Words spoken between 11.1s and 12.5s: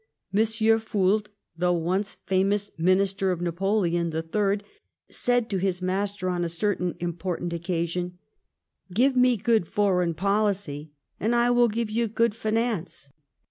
and I will give you good